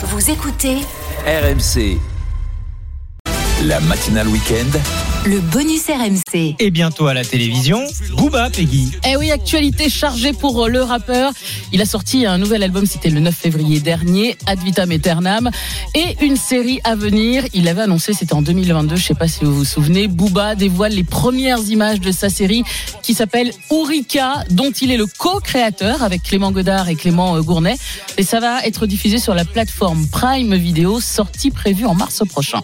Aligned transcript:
Vous 0.00 0.30
écoutez 0.30 0.76
RMC. 1.26 1.98
La 3.64 3.80
matinale 3.80 4.28
week-end. 4.28 4.78
le 5.26 5.40
bonus 5.40 5.88
RMC. 5.88 6.54
Et 6.60 6.70
bientôt 6.70 7.08
à 7.08 7.14
la 7.14 7.24
télévision, 7.24 7.84
Booba 8.16 8.50
Peggy. 8.50 8.92
Eh 9.04 9.16
oui, 9.16 9.32
actualité 9.32 9.88
chargée 9.88 10.32
pour 10.32 10.64
euh, 10.64 10.68
le 10.68 10.80
rappeur. 10.80 11.32
Il 11.72 11.82
a 11.82 11.84
sorti 11.84 12.24
un 12.24 12.38
nouvel 12.38 12.62
album, 12.62 12.86
c'était 12.86 13.10
le 13.10 13.18
9 13.18 13.34
février 13.34 13.80
dernier, 13.80 14.38
Ad 14.46 14.60
Vitam 14.60 14.92
Aeternam, 14.92 15.50
et 15.96 16.16
une 16.24 16.36
série 16.36 16.78
à 16.84 16.94
venir. 16.94 17.44
Il 17.52 17.64
l'avait 17.64 17.82
annoncé, 17.82 18.12
c'était 18.12 18.34
en 18.34 18.42
2022, 18.42 18.94
je 18.94 19.04
sais 19.04 19.14
pas 19.14 19.26
si 19.26 19.44
vous 19.44 19.54
vous 19.54 19.64
souvenez. 19.64 20.06
Booba 20.06 20.54
dévoile 20.54 20.92
les 20.92 21.04
premières 21.04 21.68
images 21.68 22.00
de 22.00 22.12
sa 22.12 22.30
série 22.30 22.62
qui 23.02 23.12
s'appelle 23.12 23.50
Ourika, 23.70 24.44
dont 24.50 24.70
il 24.70 24.92
est 24.92 24.96
le 24.96 25.06
co-créateur 25.06 26.04
avec 26.04 26.22
Clément 26.22 26.52
Godard 26.52 26.88
et 26.88 26.94
Clément 26.94 27.34
euh, 27.34 27.42
Gournay. 27.42 27.74
Et 28.18 28.22
ça 28.22 28.38
va 28.38 28.64
être 28.64 28.86
diffusé 28.86 29.18
sur 29.18 29.34
la 29.34 29.44
plateforme 29.44 30.06
Prime 30.06 30.54
Video, 30.54 31.00
sortie 31.00 31.50
prévue 31.50 31.86
en 31.86 31.96
mars 31.96 32.22
prochain. 32.28 32.60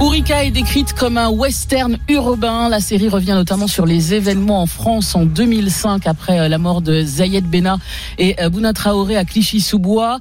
Ourika 0.00 0.44
est 0.44 0.50
décrite 0.50 0.94
comme 0.94 1.18
un 1.18 1.28
western 1.28 1.98
urbain. 2.08 2.70
La 2.70 2.80
série 2.80 3.10
revient 3.10 3.32
notamment 3.32 3.66
sur 3.66 3.84
les 3.84 4.14
événements 4.14 4.62
en 4.62 4.66
France 4.66 5.14
en 5.14 5.26
2005 5.26 6.06
après 6.06 6.40
euh, 6.40 6.48
la 6.48 6.56
mort 6.56 6.80
de 6.80 7.02
Zayed 7.02 7.44
Bena 7.44 7.76
et 8.16 8.40
euh, 8.40 8.48
Bouna 8.48 8.72
Traoré 8.72 9.18
à 9.18 9.26
Clichy-sous-Bois. 9.26 10.18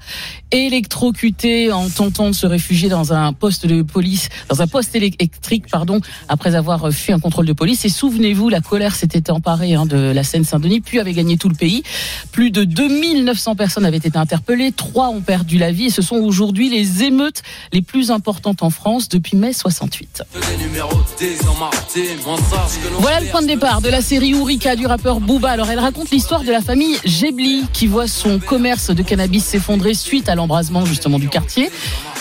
Électrocuté 0.52 1.72
en 1.72 1.88
tentant 1.90 2.28
de 2.28 2.34
se 2.34 2.46
réfugier 2.46 2.90
dans 2.90 3.14
un 3.14 3.32
poste 3.32 3.68
de 3.68 3.82
police, 3.82 4.28
dans 4.50 4.62
un 4.62 4.68
poste 4.68 4.96
électrique, 4.96 5.70
pardon, 5.72 6.02
après 6.28 6.56
avoir 6.56 6.86
euh, 6.86 6.92
fui 6.92 7.14
un 7.14 7.20
contrôle 7.20 7.46
de 7.46 7.54
police. 7.54 7.86
Et 7.86 7.90
souvenez-vous, 7.90 8.50
la 8.50 8.60
colère 8.60 8.96
s'était 8.96 9.32
emparée 9.32 9.76
hein, 9.76 9.86
de 9.86 10.12
la 10.12 10.24
Seine-Saint-Denis, 10.26 10.82
puis 10.82 11.00
avait 11.00 11.14
gagné 11.14 11.38
tout 11.38 11.48
le 11.48 11.56
pays. 11.56 11.84
Plus 12.34 12.52
de 12.52 12.66
2900 12.66 13.56
personnes 13.56 13.86
avaient 13.86 13.98
été 13.98 14.18
interpellées, 14.18 14.74
trois 14.74 15.08
ont 15.08 15.22
perdu 15.22 15.58
la 15.58 15.72
vie 15.72 15.86
et 15.86 15.90
ce 15.90 16.02
sont 16.02 16.18
aujourd'hui 16.18 16.70
les 16.70 17.04
émeutes 17.04 17.44
les 17.72 17.82
plus 17.82 18.12
importantes 18.12 18.62
en 18.62 18.72
France 18.72 19.08
depuis 19.08 19.38
mai 19.38 19.54
68. 19.70 20.24
Voilà 23.00 23.20
le 23.20 23.28
point 23.28 23.42
de 23.42 23.48
départ 23.48 23.82
de 23.82 23.90
la 23.90 24.02
série 24.02 24.34
Ourika 24.34 24.76
du 24.76 24.88
rappeur 24.88 25.20
Booba. 25.20 25.52
Alors 25.52 25.70
elle 25.70 25.80
raconte 25.80 26.10
l'histoire 26.10 26.44
de 26.44 26.52
la 26.52 26.62
famille 26.62 26.98
Gebli 27.06 27.66
qui 27.72 27.86
voit 27.86 28.08
son 28.08 28.40
commerce 28.40 28.90
de 28.90 29.04
cannabis 29.04 29.46
s'effondrer 29.46 29.94
suite 29.94 30.28
à 30.28 30.36
l'embrasement 30.36 30.86
justement 30.86 31.20
du 31.20 31.30
quartier 31.30 31.70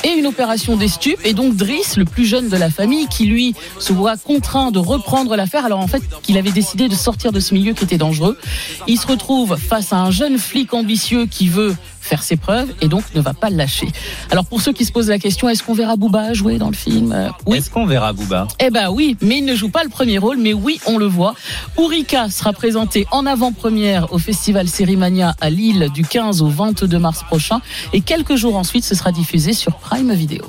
et 0.04 0.10
une 0.10 0.26
opération 0.26 0.76
des 0.76 0.88
stupes 0.88 1.20
et 1.24 1.32
donc 1.32 1.56
Driss, 1.56 1.96
le 1.96 2.04
plus 2.04 2.24
jeune 2.26 2.48
de 2.48 2.56
la 2.56 2.70
famille, 2.70 3.08
qui 3.08 3.26
lui 3.26 3.54
se 3.78 3.92
voit 3.92 4.16
contraint 4.16 4.70
de 4.70 4.78
reprendre 4.78 5.34
l'affaire 5.34 5.64
alors 5.64 5.80
en 5.80 5.88
fait 5.88 6.02
qu'il 6.22 6.36
avait 6.38 6.52
décidé 6.52 6.88
de 6.88 6.94
sortir 6.94 7.32
de 7.32 7.40
ce 7.40 7.54
milieu 7.54 7.72
qui 7.72 7.84
était 7.84 7.98
dangereux. 7.98 8.38
Il 8.86 8.98
se 8.98 9.06
retrouve 9.06 9.56
face 9.56 9.92
à 9.92 9.96
un 9.96 10.10
jeune 10.10 10.38
flic 10.38 10.74
ambitieux 10.74 11.26
qui 11.26 11.48
veut 11.48 11.74
faire 12.08 12.22
ses 12.22 12.36
preuves 12.36 12.68
et 12.80 12.88
donc 12.88 13.04
ne 13.14 13.20
va 13.20 13.34
pas 13.34 13.50
le 13.50 13.56
lâcher. 13.56 13.88
Alors 14.30 14.44
pour 14.46 14.60
ceux 14.60 14.72
qui 14.72 14.84
se 14.84 14.92
posent 14.92 15.08
la 15.08 15.18
question, 15.18 15.48
est-ce 15.48 15.62
qu'on 15.62 15.74
verra 15.74 15.96
Booba 15.96 16.32
jouer 16.32 16.58
dans 16.58 16.68
le 16.70 16.74
film? 16.76 17.12
Euh, 17.12 17.28
Oui. 17.46 17.58
Est-ce 17.58 17.70
qu'on 17.70 17.86
verra 17.86 18.12
Booba? 18.12 18.48
Eh 18.60 18.70
ben 18.70 18.90
oui, 18.90 19.16
mais 19.20 19.38
il 19.38 19.44
ne 19.44 19.54
joue 19.54 19.68
pas 19.68 19.84
le 19.84 19.90
premier 19.90 20.18
rôle, 20.18 20.38
mais 20.38 20.52
oui, 20.52 20.80
on 20.86 20.98
le 20.98 21.06
voit. 21.06 21.34
Ourika 21.76 22.30
sera 22.30 22.52
présenté 22.52 23.06
en 23.10 23.26
avant-première 23.26 24.12
au 24.12 24.18
Festival 24.18 24.68
Sérimania 24.68 25.34
à 25.40 25.50
Lille 25.50 25.88
du 25.94 26.02
15 26.02 26.42
au 26.42 26.48
22 26.48 26.98
mars 26.98 27.22
prochain 27.24 27.60
et 27.92 28.00
quelques 28.00 28.36
jours 28.36 28.56
ensuite, 28.56 28.84
ce 28.84 28.94
sera 28.94 29.12
diffusé 29.12 29.52
sur 29.52 29.76
Prime 29.76 30.12
Video. 30.14 30.44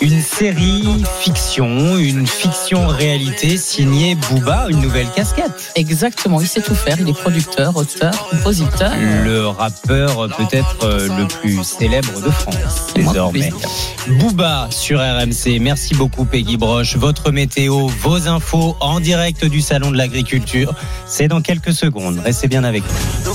Une 0.00 0.20
série 0.20 0.84
fiction, 1.20 1.96
une 1.98 2.26
fiction 2.26 2.86
réalité 2.88 3.56
signée 3.56 4.14
Booba, 4.14 4.66
une 4.68 4.80
nouvelle 4.80 5.08
casquette. 5.14 5.72
Exactement, 5.76 6.40
il 6.40 6.46
sait 6.46 6.60
tout 6.62 6.74
faire, 6.74 6.96
il 7.00 7.08
est 7.08 7.12
producteur, 7.12 7.76
auteur, 7.76 8.28
compositeur. 8.30 8.92
Le 9.24 9.46
rappeur 9.46 10.28
peut-être 10.36 10.84
euh, 10.84 11.08
le 11.16 11.28
plus 11.28 11.62
célèbre 11.62 12.20
de 12.20 12.30
France 12.30 12.92
désormais. 12.94 13.52
Booba 14.08 14.68
sur 14.70 14.98
RMC. 14.98 15.60
Merci 15.60 15.94
beaucoup 15.94 16.24
Peggy 16.24 16.56
Broche. 16.56 16.96
Votre 16.96 17.30
météo, 17.30 17.86
vos 17.86 18.26
infos 18.26 18.76
en 18.80 18.98
direct 19.00 19.44
du 19.44 19.60
salon 19.60 19.90
de 19.92 19.96
l'agriculture. 19.96 20.74
C'est 21.06 21.28
dans 21.28 21.40
quelques 21.40 21.72
secondes. 21.72 22.18
Restez 22.18 22.48
bien 22.48 22.64
avec 22.64 22.82
nous. 22.82 23.32